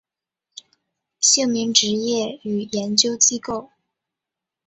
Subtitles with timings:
[1.19, 3.69] 姓名职业与研究机构